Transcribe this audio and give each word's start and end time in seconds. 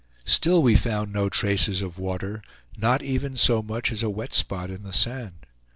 Still 0.25 0.63
we 0.63 0.75
found 0.75 1.13
no 1.13 1.29
traces 1.29 1.83
of 1.83 1.99
water, 1.99 2.41
not 2.75 3.03
even 3.03 3.37
so 3.37 3.61
much 3.61 3.91
as 3.91 4.01
a 4.01 4.09
wet 4.09 4.33
spot 4.33 4.71
in 4.71 4.81
the 4.81 4.93
sand. 4.93 5.45